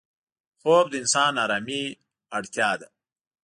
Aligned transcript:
خوب 0.59 0.85
د 0.89 0.93
انسان 1.01 1.33
آرامي 1.43 1.83
اړتیا 2.37 2.71
ده 2.79 2.87